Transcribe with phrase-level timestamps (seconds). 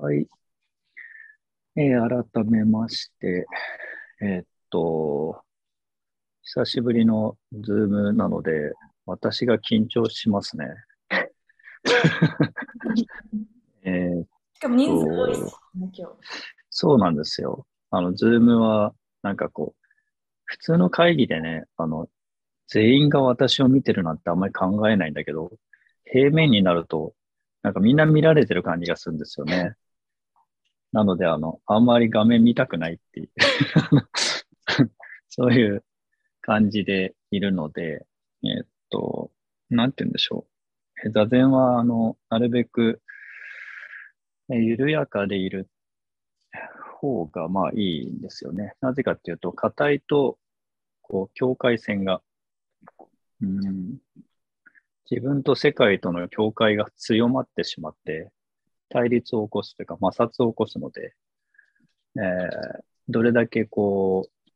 [0.00, 0.28] はい。
[1.74, 3.48] えー、改めまして、
[4.20, 5.42] えー、っと、
[6.42, 8.74] 久しぶりのズームなので、
[9.06, 10.66] 私が緊張しますね。
[13.82, 14.24] えー、
[14.54, 15.42] しかも人数多いです
[15.74, 16.06] ね、今日。
[16.70, 17.66] そうなんですよ。
[17.90, 19.82] あの、ズームは、なんかこう、
[20.44, 22.08] 普通の会議でね、あの、
[22.68, 25.50] 全員が私を見てるなんてあんまり考えないんだけど、
[26.04, 27.16] 平面になると、
[27.62, 29.74] なんかみんな見られてる感じがするんですよね。
[30.92, 33.30] なので、あの、あんまり画面見たくないっていう
[35.28, 35.84] そういう
[36.40, 38.06] 感じでいるので、
[38.42, 39.30] えっと、
[39.70, 40.46] なんて言うんでしょ
[41.04, 41.10] う。
[41.10, 43.02] 座禅は、あの、なるべく、
[44.48, 45.68] 緩やかでいる
[47.00, 48.74] 方が、まあいいんですよね。
[48.80, 50.38] なぜかっていうと、硬いと、
[51.02, 52.22] こう、境界線が、
[53.42, 53.98] うん、
[55.10, 58.30] 自分と世界との境界が強まってしまって、
[58.88, 61.14] 対立を起こすというか摩擦を起こすので、
[62.16, 64.48] えー、どれだけこう、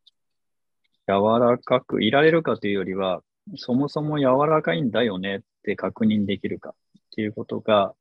[1.09, 3.23] 柔らかくいられるかというよりは、
[3.57, 6.73] そもそも柔らかいんだよねって確認できるかっ
[7.15, 7.95] ていうことが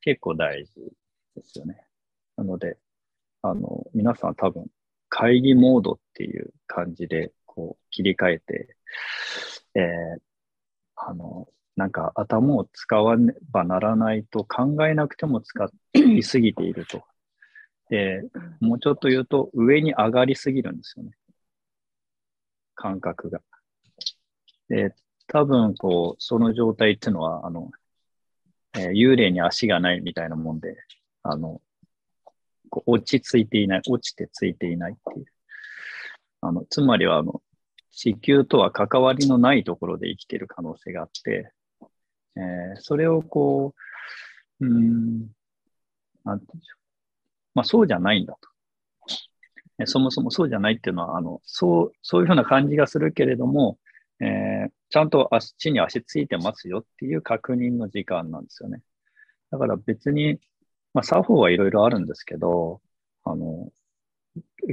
[0.00, 0.72] 結構大事
[1.36, 1.86] ですよね。
[2.36, 2.78] なので、
[3.42, 4.66] あの、皆さん多分
[5.08, 8.76] 会議モードっていう感じでこう切り替えて、
[9.74, 10.20] えー、
[10.96, 17.02] あの、なんか頭を使わねばならないと考えなくても使いすぎていると。
[17.88, 18.22] で、
[18.60, 21.12] もうちょっと言うと上に上がりすぎるんですよね。
[22.74, 23.40] 感覚が。
[24.68, 24.94] で、
[25.26, 27.70] 多分こう、その状態っていうのは、あの、
[28.74, 30.76] えー、幽霊に足がないみたいなもんで、
[31.22, 31.60] あの、
[32.70, 35.26] こう落ち着いていない、落ちてついていないっていう。
[36.40, 37.42] あの、つまりは、あの、
[37.90, 41.52] 地球とは関わりのないところで生きている可能性があって、
[42.36, 43.74] えー、それをこ
[44.60, 45.28] う、うん、
[46.24, 46.82] なんていうんでしょう。
[47.54, 48.52] まあ、そうじゃないんだと。
[49.78, 53.78] えそもそもそうじゃないっていうのは、あの、そう、そういうふうな感じがするけれども、
[54.20, 58.82] えー、ちゃんと足地に足ついてますよっていう確認の時間なんですよね。
[59.50, 60.38] だから別に、
[60.94, 62.80] まあ、作法はいろいろあるんですけど、
[63.24, 63.70] あの、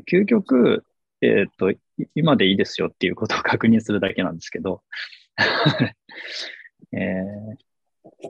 [0.09, 0.85] 究極、
[1.21, 1.73] えっ、と、
[2.15, 4.83] 今でいいですよっていうことを確認するだけなんですけど、
[6.91, 8.29] えー、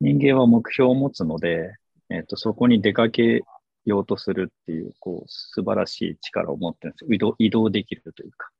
[0.00, 1.74] 人間は目標を持つので、
[2.10, 3.42] えっ、ー、と、そこに出かけ
[3.84, 8.50] ようとするっていう、こう、素晴らしい力を持ってるんです移動移動できるというか、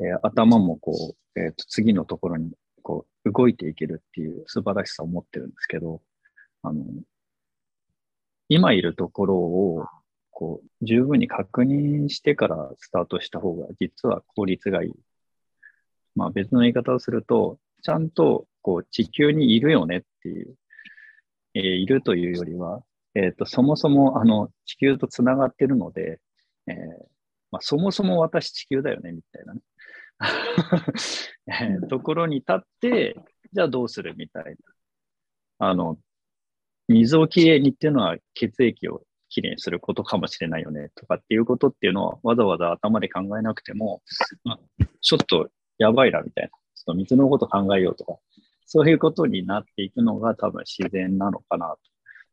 [0.00, 2.52] えー、頭もこう、えっ、と、次のところに、
[2.82, 6.02] こう、動いていけるっていう素晴らしさを持ってるんですけど、
[6.62, 6.84] あの、
[8.48, 9.86] 今いるところを、
[10.30, 14.92] こう、十分に確認してからスタートした方が、実は効率がいい。
[16.14, 20.54] まあ別の言い方をすると、ちゃんとこう地球にいるよねっていう、
[21.54, 22.82] えー、いるというよりは、
[23.14, 26.20] え、ー、と、そもそもあの地球とつながってるので、
[26.66, 26.74] えー
[27.50, 29.60] まあ、そもそも私地球だよね、みたいなね。
[31.82, 33.16] えところに立って、
[33.52, 35.68] じゃあどうするみたいな。
[35.68, 35.98] あの、
[36.88, 44.02] 水をきれいにっていうのは血液をきれいにすることかもしれないよねとかっていうことっていうのはわざわざ頭で考えなくても、
[44.44, 46.50] まあ、ちょっとやばいなみたいな。
[46.88, 48.16] と水のこと考えようとか、
[48.66, 51.78] そういうことになっていくのが多分自然なのかなと。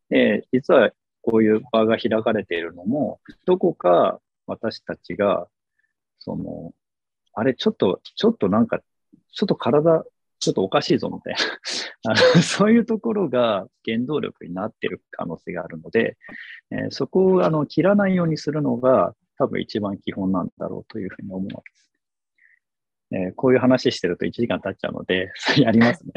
[0.10, 5.48] で、実はこういう場が開かれているのも、どこか私たちが、
[6.20, 6.74] その、
[7.34, 8.80] あれ、ちょっと、ちょっとなんか、
[9.34, 10.06] ちょっと体、
[10.40, 11.36] ちょっとおかしいぞみたい
[12.04, 16.18] な、 そういうところが原動力になってる可能性があるので、
[16.72, 21.84] えー、そこをあの切らないようにするのが多分一番基本なんだろうというふうに思うわけです。
[23.12, 26.14] えー、こういう話してると1時間経っちゃうので、そ れやりますね。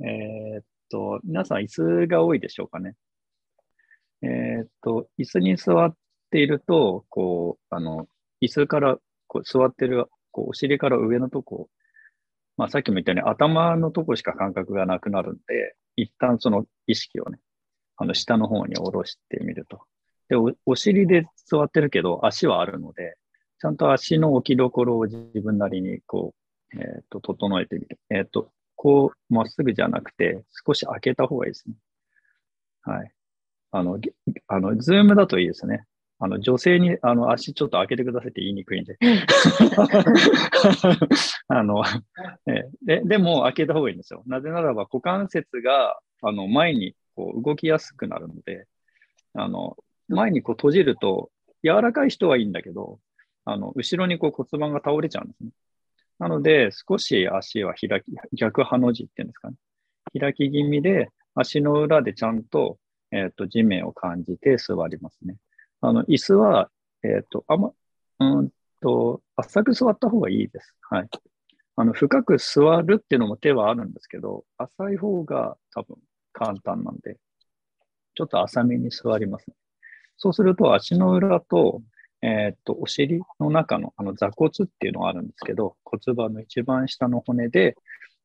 [0.54, 2.94] えっと、皆さん椅子が多いでしょうかね。
[4.22, 5.94] えっと、椅子に座っ
[6.30, 8.08] ていると、こう、あの、
[8.40, 11.68] 椅子からこう座ってる、こう、お尻から上のとこ、
[12.56, 17.38] まあさっきも言ったように頭のとこしか感覚がなくなるんで、一旦その意識をね、
[17.96, 19.82] あの下の方に下ろしてみると。
[20.28, 23.16] でお、お尻で座ってるけど足はあるので、
[23.58, 26.34] ちゃんと足の置きどころを自分なりにこ
[26.74, 27.98] う、えっ、ー、と、整えてみる。
[28.10, 31.74] えっ、ー、と、こう、まっすぐじゃなくて、少し開けた方がいいですね。
[32.82, 33.12] はい。
[33.70, 33.98] あの、
[34.48, 35.84] あの、ズームだといいですね。
[36.18, 38.96] あの、女性に、あの、足ちょっと開けてくださいって言いにくいんで。
[41.48, 41.82] あの、
[42.46, 44.22] えで、でも開けた方がいいんですよ。
[44.26, 48.66] なぜならば股関節が、あの、前にこう動きやすくなるので、
[49.34, 49.76] あの、
[50.08, 51.30] 前にこう閉じると、
[51.62, 52.98] 柔らかい人はいいんだけど、
[53.46, 55.50] あの、後ろにこう骨盤が倒れちゃうんですね。
[56.18, 59.56] なので、少し足は開き、逆ハの字っていうんですかね。
[60.18, 62.78] 開き気味で足の裏でちゃんと、
[63.12, 65.36] えっ、ー、と、地面を感じて座りますね。
[65.80, 66.70] あの、椅子は、
[67.04, 67.70] えっ、ー、と、あま、
[68.18, 68.50] うん
[68.80, 70.74] と、浅く座った方がいいです。
[70.90, 71.08] はい。
[71.76, 75.96] あの、深く座るっていうのも手はあるんですけど、浅い方が多分
[76.32, 77.18] 簡単なんで、
[78.14, 79.54] ちょっと浅めに座りますね。
[80.16, 81.82] そうすると足の裏と、
[82.22, 87.76] えー、っと、お尻の中のあの座骨っていうのがあるんですけど、骨盤の一番下の骨で、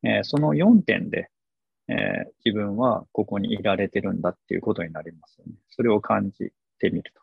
[0.04, 1.30] えー、その4点で、
[1.88, 1.98] えー、
[2.46, 5.54] 自分はここにいられてるんだっていうことになりますよね。
[5.70, 7.22] それを感じてみると。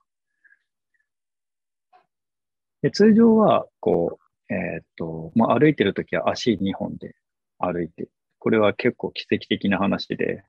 [2.83, 4.19] で通常は、こ
[4.49, 7.17] う、えっと、まあ、歩いてるときは足2本で
[7.59, 10.45] 歩いて、これは結構奇跡的な話で、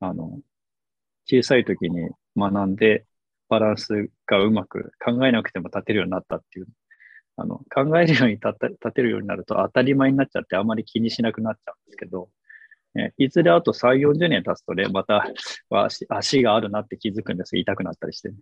[0.00, 0.40] あの、
[1.26, 3.06] 小さい時に学んで
[3.48, 6.66] バランスがうまく考えなくても立てるようになったっていう、
[7.36, 12.28] あの、考えるように立てるようになると当たり前になっちゃってあまり気にしなくなっちゃうんですけど、
[12.96, 15.26] えいずれあと3、40年経つとね、また
[15.68, 18.36] 足足があるなって気づくんです痛くなったりして、ね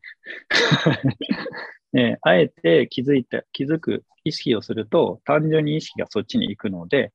[1.92, 2.18] ね。
[2.22, 7.12] あえて気づいて、気づく意識をすると、単純に意識がそっちに行くので、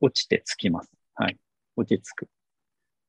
[0.00, 0.92] 落ちてつきます。
[1.14, 1.38] はい。
[1.76, 2.28] 落ち着く。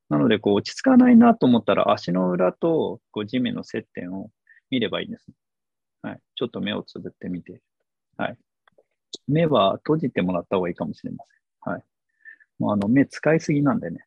[0.09, 4.29] なので、こう、落ち着かないなと思ったら、足の裏とこう地面の接点を
[4.69, 5.27] 見ればいいんです。
[6.01, 6.19] はい。
[6.35, 7.61] ちょっと目をつぶってみて。
[8.17, 8.37] はい。
[9.27, 11.23] 目は閉じてもらった方がいいかもしれま
[11.65, 11.73] せん。
[11.73, 11.83] はい。
[12.59, 14.05] もうあの、目使いすぎなんでね。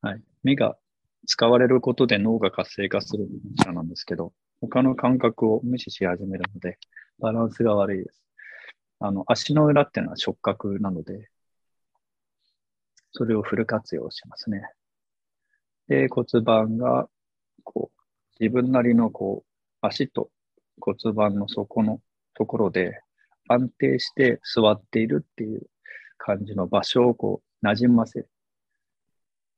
[0.00, 0.22] はい。
[0.42, 0.76] 目が
[1.26, 3.28] 使われることで脳が活性化する
[3.64, 6.78] 者なんですけど、他の感覚を無視し始めるので、
[7.20, 8.24] バランスが悪いです。
[9.04, 11.28] あの、足の裏っていうのは触覚なので、
[13.10, 14.62] それをフル活用しますね。
[15.88, 17.08] で、骨盤が、
[17.64, 18.00] こう、
[18.40, 19.46] 自分なりの、こう、
[19.80, 20.30] 足と
[20.80, 22.00] 骨盤の底の
[22.34, 23.02] ところで
[23.48, 25.62] 安定して座っているっていう
[26.16, 28.30] 感じの場所をこう、馴染ませる。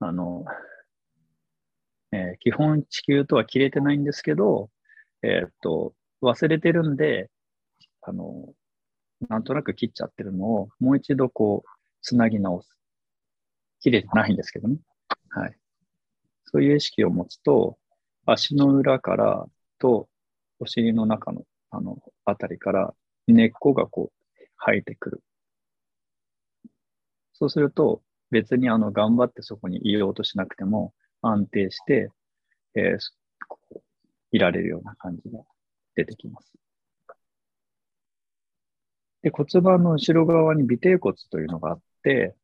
[0.00, 0.46] あの、
[2.12, 4.70] えー、基本地球とは切れてないんですけど、
[5.22, 7.30] えー、っと、忘れてるんで、
[8.00, 8.54] あの、
[9.28, 11.68] なんとなく切っちゃってるのを、もう一度こう、
[12.02, 12.76] つなぎ直す。
[13.80, 14.78] 切れてないんですけどね。
[15.30, 15.56] はい。
[16.44, 17.78] そういう意識を持つと、
[18.26, 19.46] 足の裏から
[19.78, 20.08] と、
[20.58, 22.94] お尻の中の、あの、あたりから
[23.26, 25.22] 根っこがこう、生えてくる。
[27.32, 32.10] そうすると、別にあの、頑張ってそこにいようとしなくても、安定して、
[32.74, 33.80] えー、
[34.30, 35.40] いられるような感じが
[35.94, 36.52] 出てきます。
[39.24, 42.36] で、骨盤の後ろ側に尾底骨というのがあって、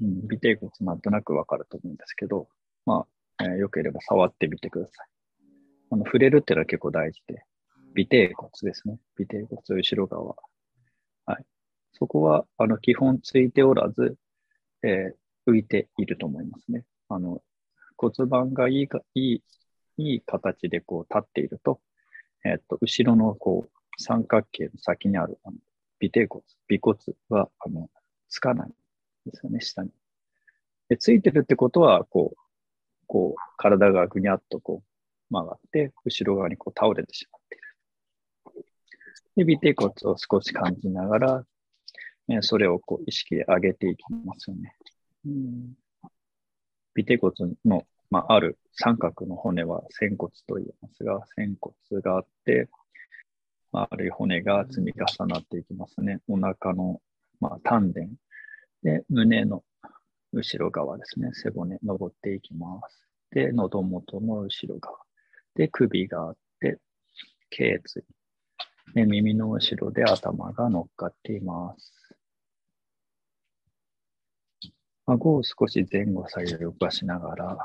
[0.00, 2.46] うん、尾底骨なんとなくわかると思うんですけど、
[2.86, 3.04] ま
[3.38, 5.08] あ、えー、よければ触ってみてください。
[5.90, 7.42] あの、触れるっていうのは結構大事で、
[7.98, 9.00] 尾底骨ですね。
[9.18, 10.36] 尾底骨後ろ側。
[11.26, 11.44] はい。
[11.94, 14.16] そこは、あの、基本ついておらず、
[14.84, 16.84] えー、浮いていると思いますね。
[17.08, 17.42] あの、
[17.96, 19.42] 骨盤がいいか、いい、
[19.96, 21.80] いい形でこう立っていると、
[22.44, 23.70] えー、っと、後ろのこう、
[24.00, 25.56] 三角形の先にあるあの
[26.00, 26.98] 尾底骨、尾骨
[27.28, 27.90] は、あの、
[28.28, 28.72] つかないん
[29.30, 29.90] ですよね、下に。
[30.88, 32.38] で、ついてるってことは、こう、
[33.06, 39.46] こう、体がぐにゃっとこう、曲がって、後ろ側にこう倒れてしまっている。
[39.46, 41.44] で、尾底骨を少し感じながら、
[42.28, 44.76] ね、それをこう意識で上げていきますよね。
[45.26, 45.74] うん、
[46.98, 52.68] 尾底骨の、まあ、ある三角の骨は仙骨と言いますが、仙骨があって、
[53.90, 56.20] 丸い骨が積み重なっていきますね。
[56.28, 57.00] お腹の、
[57.40, 58.00] まあ、丹田
[58.82, 59.62] で、胸の
[60.32, 61.30] 後ろ側ですね。
[61.32, 63.08] 背骨、登っていきます。
[63.30, 64.98] で、喉元の後ろ側。
[65.54, 66.78] で、首があって、
[67.50, 68.02] 頸椎。
[68.94, 71.92] で、耳の後ろで頭が乗っかっています。
[75.06, 77.58] 顎を少し前後左右動かしながら、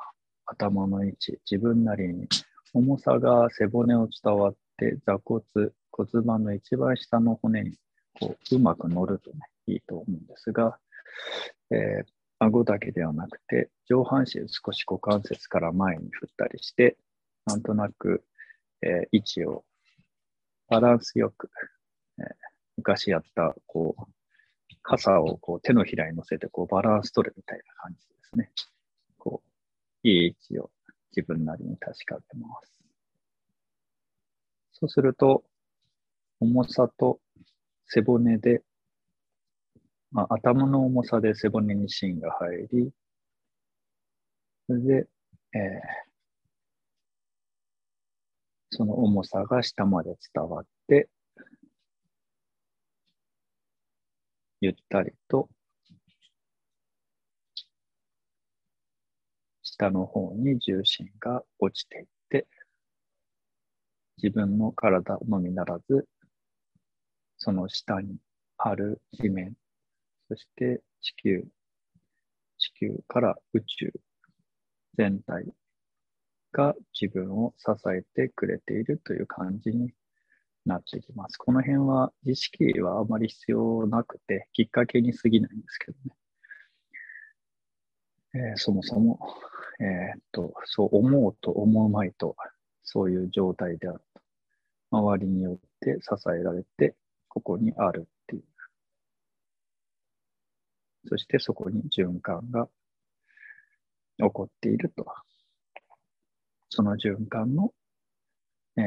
[0.46, 2.28] 頭の位置、自分なりに
[2.74, 5.44] 重さが背骨を伝わって座骨、
[5.92, 7.78] 骨盤の一番下の骨に
[8.20, 10.78] こううまく乗るとね、いいと思うんですが、
[11.72, 12.06] えー、
[12.40, 16.98] 顎だけではなくて、上半身少し股関節から前に振ったりして、
[17.46, 18.24] なんとなく、
[18.82, 19.64] えー、位置を
[20.70, 21.50] バランスよく、
[22.20, 22.26] えー、
[22.78, 24.04] 昔やった、こう、
[24.82, 28.52] 傘をこう手のひらに乗せてこうバランス取るみたいな感じですね。
[29.18, 29.42] こ
[30.04, 30.70] う、いい位置を
[31.16, 32.83] 自分なりに確かめます。
[34.74, 35.44] そうすると、
[36.40, 37.20] 重さと
[37.86, 38.64] 背骨で、
[40.12, 42.92] まあ、頭の重さで背骨に芯が入り、
[44.68, 45.08] それで、
[45.54, 45.60] えー、
[48.72, 51.10] その重さが下まで伝わって、
[54.60, 55.50] ゆったりと
[59.62, 62.13] 下の方に重心が落ちていって、
[64.18, 66.08] 自分の体のみならず、
[67.38, 68.18] その下に
[68.58, 69.54] ある地面、
[70.30, 71.44] そして地球、
[72.58, 73.94] 地球から宇宙
[74.98, 75.46] 全体
[76.52, 79.94] が自分を支えてくれているという感じに
[80.66, 81.38] なってきます。
[81.38, 86.16] この辺は知識はあまり必要なくて、きっかけに過ぎないんですけどね。
[88.36, 89.20] えー、そもそも、
[89.80, 92.36] えー、っと、そう思うと思うまいと、
[92.84, 94.22] そういう状態であると。
[94.92, 96.96] 周りによって支えられて、
[97.28, 98.44] ここにあるっていう。
[101.08, 102.68] そしてそこに循環が
[104.18, 105.06] 起こっていると。
[106.70, 107.74] その循環の、
[108.78, 108.84] えー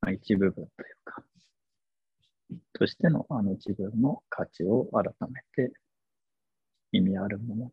[0.00, 1.24] まあ、一部分というか、
[2.72, 5.72] としてのあの自分の価値を改めて
[6.92, 7.70] 意味あるものに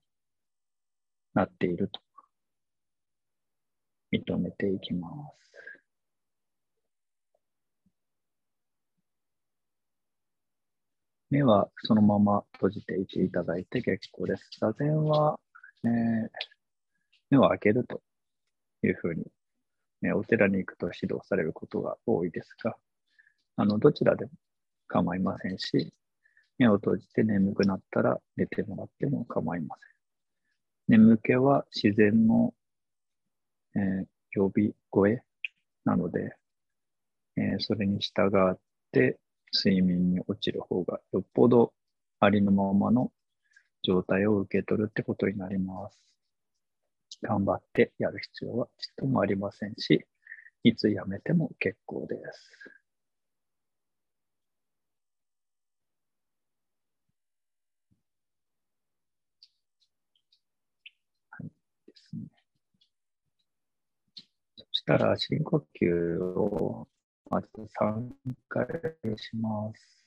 [1.33, 2.01] なっていると
[4.19, 5.45] 認めていきます。
[11.29, 14.49] 目はそのまま閉じていていただいて結構です。
[14.59, 15.39] 座禅は、
[15.83, 15.91] えー、
[17.29, 18.01] 目を開けると
[18.83, 19.25] いうふうに、
[20.01, 22.75] ね、お寺に行くと指導されることが多いですが、
[23.57, 24.31] あの、どちらでも
[24.87, 25.93] 構いませんし、
[26.57, 29.75] 目を閉じて眠くなったら寝てもらっても構いま
[30.87, 30.99] せん。
[30.99, 32.53] 眠気は自然の、
[33.75, 35.21] えー、呼び声
[35.85, 36.35] なので、
[37.37, 38.59] えー、それに従っ
[38.91, 39.17] て
[39.53, 41.73] 睡眠に落ちる方がよっぽど
[42.19, 43.11] ありのままの
[43.83, 45.99] 状態を受け取るってことになります。
[47.21, 50.05] 頑張ってやる必要はちっともありませんし、
[50.63, 52.51] いつやめても結構です。
[61.29, 61.49] はい
[61.87, 62.23] ですね。
[64.57, 66.87] そしたら深呼吸を
[67.31, 67.47] まず
[67.81, 68.07] 3
[68.47, 68.67] 回
[69.17, 70.05] します。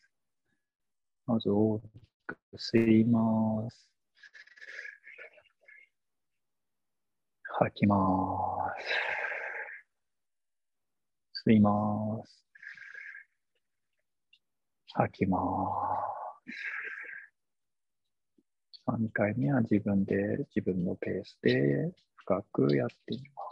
[1.27, 1.83] まず大き
[2.29, 3.91] く吸います。
[7.59, 7.97] 吐きま
[11.35, 11.51] す。
[11.51, 12.45] 吸います。
[14.95, 15.39] 吐きま
[16.47, 16.53] す。
[18.87, 20.15] 3回目は自分で
[20.55, 23.48] 自分のペースで深くやってみます。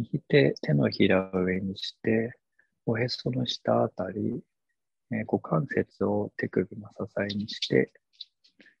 [0.00, 2.32] 右手、手のひらを上にして、
[2.86, 4.42] おへその下あたり、
[5.10, 7.92] えー、股関節を手首の支えにして、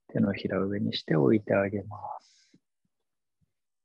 [0.08, 2.50] 手のひらを上にして置いてあげます。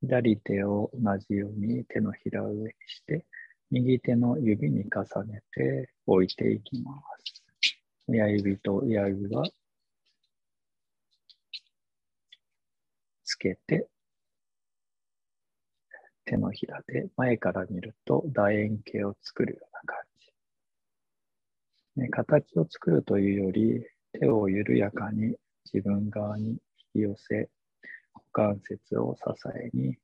[0.01, 3.25] 左手を同じように手のひらを上にして、
[3.69, 7.43] 右手の指に重ねて置いていきます。
[8.07, 9.43] 親指と親指は
[13.25, 13.89] つけて
[16.25, 20.33] 手のひらで前から見ると楕円形を作るような感じ。
[22.01, 23.85] ね、形を作るというより
[24.19, 25.35] 手を緩やかに
[25.71, 26.57] 自分側に引
[26.93, 27.49] き寄せ
[28.13, 29.23] 股関節を支
[29.55, 29.97] えに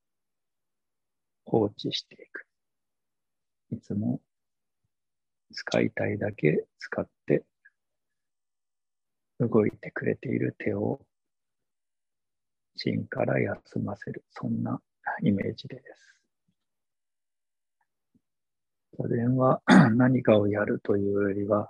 [1.46, 2.46] 放置していく。
[3.72, 4.22] いつも
[5.52, 7.44] 使いたいだけ使って
[9.40, 11.02] 動いてくれている手を
[12.76, 14.24] 芯から休ませる。
[14.30, 14.80] そんな
[15.24, 16.11] イメージです。
[19.02, 19.62] 座禅は
[19.96, 21.70] 何かをやるというよりは、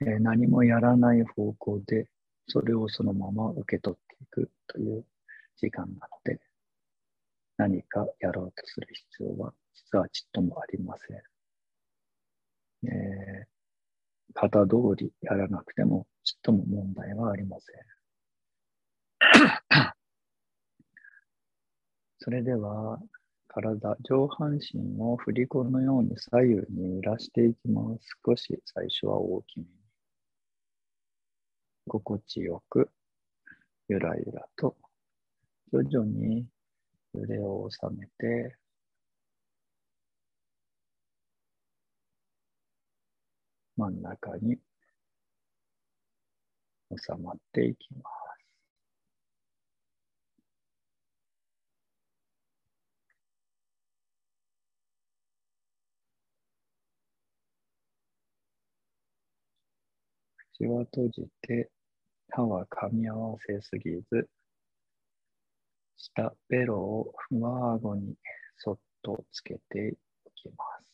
[0.00, 2.08] えー、何もやらない方向で、
[2.46, 5.04] それをそのまま受け取っていくという
[5.56, 6.40] 時間なので、
[7.56, 11.16] 何かやろうとする必要は実はちっともありません。
[12.86, 13.46] えー、
[14.34, 17.76] 型通りやらなくてもちっとも問題はありません。
[22.18, 22.98] それでは、
[23.54, 28.18] 体、上半身を振り子のように左右に揺らしていきます。
[28.26, 29.68] 少し最初は大きめに。
[31.86, 32.90] 心地よく、
[33.88, 34.76] ゆらゆらと、
[35.72, 36.48] 徐々に
[37.12, 38.56] 揺れを収めて、
[43.76, 44.58] 真ん中に
[46.96, 48.23] 収まっていきます。
[60.54, 61.68] 口は閉じて、
[62.30, 64.28] 歯は噛み合わせすぎず、
[65.96, 68.14] 下ベロを上顎に
[68.56, 70.84] そっとつけていきます。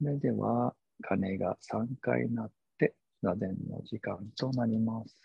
[0.00, 5.16] それでは、鐘が3回鳴って、座禅の時間となります。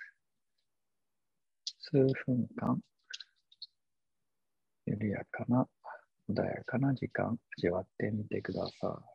[1.79, 2.79] 数分間、
[4.85, 5.67] 緩やかな、
[6.29, 9.12] 穏やかな時間、味わってみてください。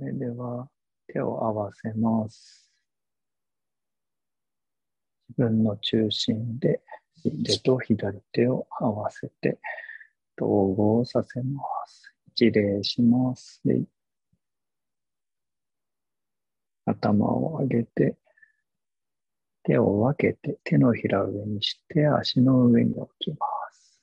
[0.00, 0.66] それでは
[1.08, 2.72] 手を合わせます。
[5.28, 6.80] 自分の中心で
[7.44, 9.58] 手と左手を合わせて
[10.40, 12.14] 統合させます。
[12.34, 13.60] 一礼します。
[16.86, 18.16] 頭を上げて
[19.64, 23.36] 手を分けて手のひら上にして足の上に置きま
[23.70, 24.00] す。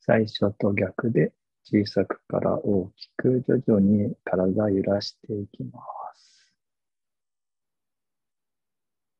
[0.00, 1.32] 最初と逆で
[1.68, 5.80] 小さくから大きく徐々に体揺らしていきま
[6.14, 6.46] す。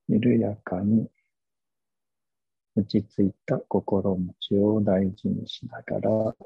[0.07, 1.11] 緩やかに
[2.77, 6.37] 落ち着いた心持ちを大事にしながら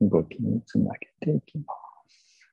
[0.00, 1.64] 動きにつなげていきま
[2.08, 2.52] す。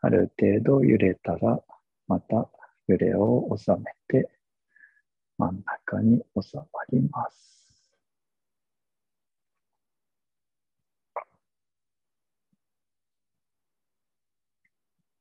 [0.00, 1.60] ある程度揺れたら
[2.06, 2.48] また
[2.86, 4.37] 揺れを収めて
[5.38, 7.58] 真ん中に収まります。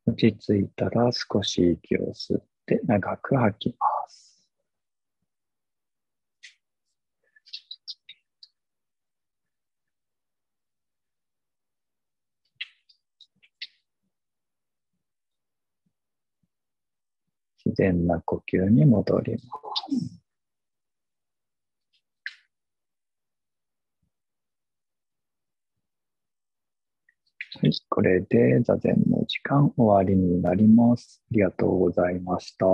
[0.08, 4.38] 落ち着いたら少し息を吸って長く吐きます。
[17.66, 20.28] 自然な呼吸に戻ります。
[27.60, 31.24] はい、これで座禅の時間終わりになります。
[31.32, 32.66] ありがとうございました。